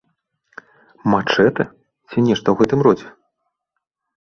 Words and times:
Мачэтэ 1.15 1.63
ці 2.09 2.17
нешта 2.29 2.47
ў 2.55 2.65
гэтым 2.65 2.79
родзе? 2.91 3.09